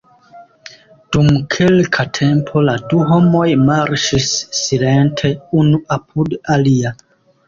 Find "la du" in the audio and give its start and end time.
2.67-3.01